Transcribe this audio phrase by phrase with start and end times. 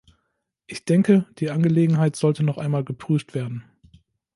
[0.65, 3.65] Ich denke, die Angelegenheit sollte noch einmal geprüft werden.